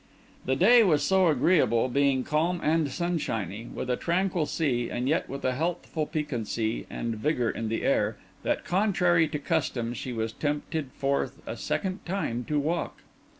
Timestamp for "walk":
12.59-13.03